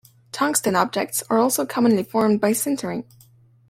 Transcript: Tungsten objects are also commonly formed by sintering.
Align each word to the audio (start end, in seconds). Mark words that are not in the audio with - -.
Tungsten 0.31 0.75
objects 0.75 1.21
are 1.29 1.37
also 1.37 1.63
commonly 1.63 2.01
formed 2.01 2.41
by 2.41 2.53
sintering. 2.53 3.03